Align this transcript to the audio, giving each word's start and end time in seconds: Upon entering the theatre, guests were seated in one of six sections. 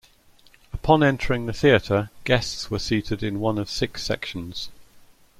Upon 0.73 1.03
entering 1.03 1.45
the 1.45 1.53
theatre, 1.53 2.09
guests 2.23 2.71
were 2.71 2.79
seated 2.79 3.21
in 3.21 3.39
one 3.39 3.59
of 3.59 3.69
six 3.69 4.01
sections. 4.01 4.69